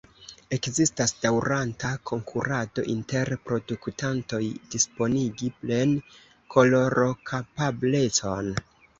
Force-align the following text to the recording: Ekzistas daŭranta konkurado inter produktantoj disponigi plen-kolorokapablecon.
Ekzistas 0.55 1.11
daŭranta 1.23 1.89
konkurado 2.11 2.85
inter 2.93 3.31
produktantoj 3.49 4.39
disponigi 4.75 5.51
plen-kolorokapablecon. 5.59 8.51